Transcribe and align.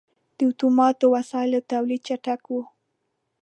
•د 0.37 0.39
اتوماتو 0.49 1.05
وسایلو 1.15 1.59
تولید 1.71 2.01
چټک 2.07 2.41
و. 2.49 2.55